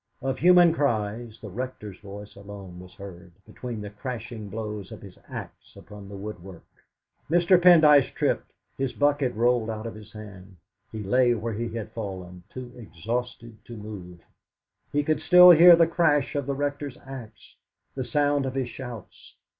[0.23, 5.15] Of human cries, the Rector's voice alone was heard, between the crashing blows of his
[5.29, 6.65] axe upon the woodwork.
[7.29, 7.61] Mr.
[7.61, 10.55] Pendyce tripped; his bucket rolled out of his hand;
[10.91, 14.19] he lay where he had fallen, too exhausted to move.
[14.91, 17.57] He could still hear the crash of the Rector's axe,
[17.93, 19.35] the sound of his shouts.